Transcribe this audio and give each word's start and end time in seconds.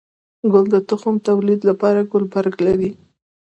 گل 0.51 0.65
د 0.75 0.77
تخم 0.89 1.15
توليد 1.27 1.61
لپاره 1.69 1.99
ګلبرګ 2.11 2.55
لري 2.67 2.91